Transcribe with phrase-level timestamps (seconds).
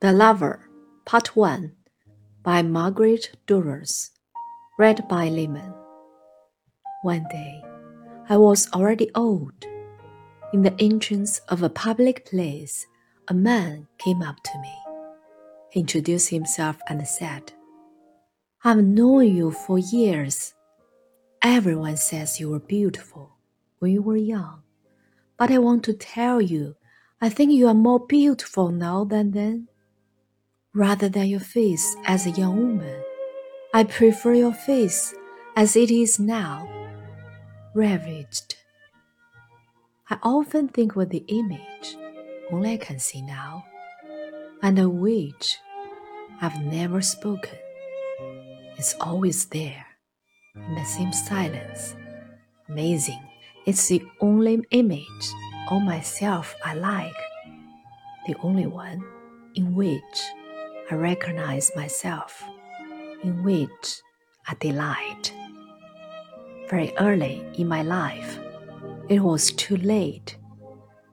[0.00, 0.70] The Lover,
[1.04, 1.72] Part 1
[2.42, 4.12] by Marguerite Duras.
[4.78, 5.74] Read by Lehman.
[7.02, 7.62] One day,
[8.26, 9.52] I was already old.
[10.54, 12.86] In the entrance of a public place,
[13.28, 14.74] a man came up to me.
[15.70, 17.52] He introduced himself and said,
[18.64, 20.54] I've known you for years.
[21.42, 23.36] Everyone says you were beautiful
[23.80, 24.62] when you were young.
[25.36, 26.76] But I want to tell you,
[27.20, 29.68] I think you are more beautiful now than then
[30.74, 33.02] rather than your face as a young woman.
[33.74, 35.14] I prefer your face
[35.56, 36.68] as it is now,
[37.74, 38.56] ravaged.
[40.08, 41.96] I often think with the image
[42.50, 43.64] only I can see now,
[44.62, 45.58] and of which
[46.40, 47.58] I've never spoken.
[48.76, 49.86] It's always there,
[50.56, 51.94] in the same silence.
[52.68, 53.20] Amazing,
[53.66, 55.32] it's the only image
[55.70, 57.20] of myself I like,
[58.26, 59.04] the only one
[59.54, 60.20] in which
[60.90, 62.42] I recognize myself,
[63.22, 64.00] in which
[64.48, 65.32] I delight.
[66.68, 68.40] Very early in my life,
[69.08, 70.36] it was too late.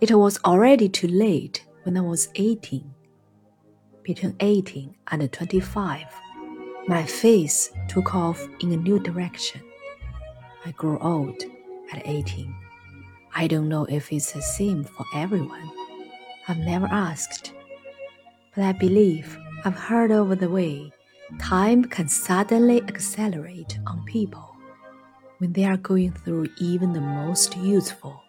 [0.00, 2.92] It was already too late when I was 18.
[4.02, 6.06] Between 18 and 25,
[6.88, 9.60] my face took off in a new direction.
[10.66, 11.44] I grew old
[11.92, 12.52] at 18.
[13.36, 15.70] I don't know if it's the same for everyone.
[16.48, 17.52] I've never asked.
[18.56, 20.90] But I believe I've heard over the way,
[21.38, 24.56] time can suddenly accelerate on people
[25.36, 28.22] when they are going through even the most useful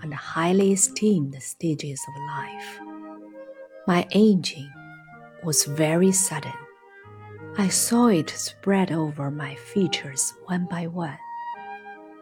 [0.00, 2.80] and highly esteemed stages of life.
[3.86, 4.70] My aging
[5.44, 6.54] was very sudden.
[7.58, 11.18] I saw it spread over my features one by one,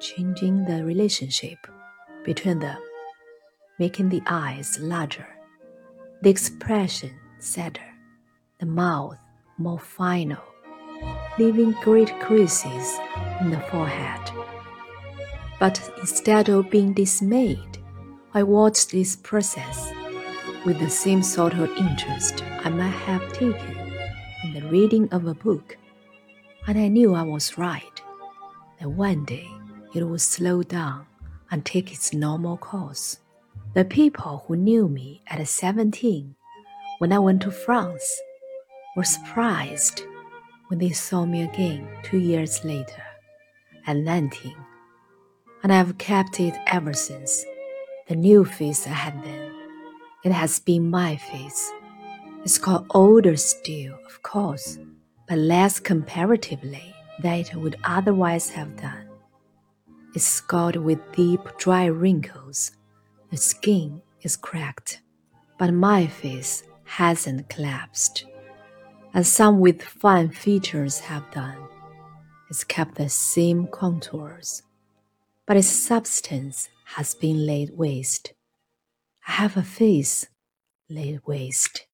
[0.00, 1.58] changing the relationship
[2.24, 2.80] between them,
[3.78, 5.28] making the eyes larger,
[6.22, 7.87] the expression sadder
[8.58, 9.18] the mouth
[9.56, 10.42] more final,
[11.38, 12.98] leaving great creases
[13.40, 14.20] in the forehead.
[15.60, 17.78] But instead of being dismayed,
[18.34, 19.92] I watched this process
[20.64, 23.76] with the same sort of interest I might have taken
[24.42, 25.76] in the reading of a book,
[26.66, 28.02] and I knew I was right,
[28.80, 29.48] that one day
[29.94, 31.06] it would slow down
[31.50, 33.20] and take its normal course.
[33.74, 36.34] The people who knew me at 17
[36.98, 38.20] when I went to France
[38.98, 40.02] were surprised
[40.66, 43.04] when they saw me again two years later
[43.86, 44.56] at nineteen,
[45.62, 47.44] and I've kept it ever since.
[48.08, 49.52] The new face I had then.
[50.24, 51.70] It has been my face.
[52.42, 54.80] It's got older still, of course,
[55.28, 56.92] but less comparatively
[57.22, 59.08] than it would otherwise have done.
[60.16, 62.72] It's scarred with deep, dry wrinkles.
[63.30, 65.02] The skin is cracked,
[65.56, 68.24] but my face hasn't collapsed
[69.14, 71.56] as some with fine features have done.
[72.50, 74.62] It's kept the same contours,
[75.46, 78.32] but its substance has been laid waste.
[79.26, 80.26] I have a face
[80.88, 81.86] laid waste.